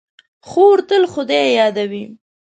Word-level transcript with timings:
خور 0.47 0.77
تل 0.87 1.03
خدای 1.13 1.47
یادوي. 1.59 2.05